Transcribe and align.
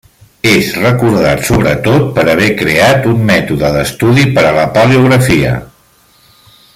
És 0.51 0.69
recordat 0.77 1.43
sobretot 1.49 2.07
per 2.15 2.23
haver 2.33 2.47
creat 2.63 3.07
un 3.13 3.21
mètode 3.29 3.73
d'estudi 3.79 4.27
per 4.39 4.47
a 4.53 4.57
la 4.59 4.67
Paleografia. 4.79 5.57